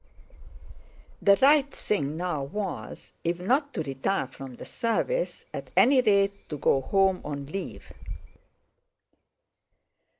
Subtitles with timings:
[1.21, 6.49] The right thing now was, if not to retire from the service, at any rate
[6.49, 7.93] to go home on leave.